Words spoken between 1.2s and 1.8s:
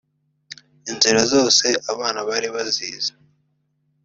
zose